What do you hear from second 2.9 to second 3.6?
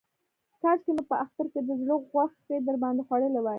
خوړلې وای.